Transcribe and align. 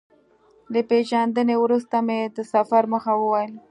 له 0.73 0.81
پېژندنې 0.89 1.55
وروسته 1.59 1.95
مې 2.07 2.19
د 2.35 2.37
سفر 2.53 2.83
موخه 2.91 3.13
وویل. 3.17 3.53